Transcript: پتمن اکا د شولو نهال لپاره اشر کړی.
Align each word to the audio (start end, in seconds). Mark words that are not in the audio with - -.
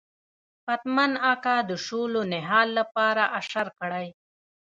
پتمن 0.65 1.11
اکا 1.33 1.57
د 1.69 1.71
شولو 1.85 2.21
نهال 2.33 2.67
لپاره 2.79 3.23
اشر 3.39 3.67
کړی. 3.79 4.07